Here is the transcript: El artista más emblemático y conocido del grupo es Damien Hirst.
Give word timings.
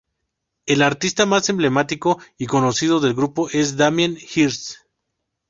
El 0.65 0.81
artista 0.81 1.27
más 1.27 1.47
emblemático 1.49 2.17
y 2.39 2.47
conocido 2.47 3.01
del 3.01 3.13
grupo 3.13 3.49
es 3.51 3.77
Damien 3.77 4.17
Hirst. 4.17 4.77